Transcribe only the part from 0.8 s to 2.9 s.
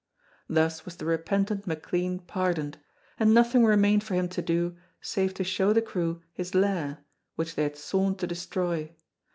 was the repentant McLean pardoned,